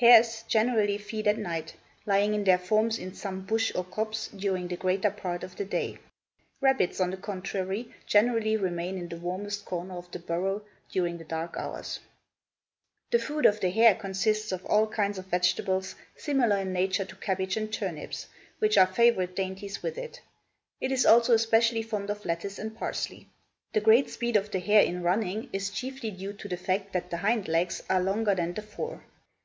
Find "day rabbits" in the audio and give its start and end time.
5.64-6.98